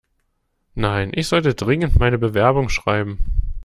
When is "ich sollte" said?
1.13-1.53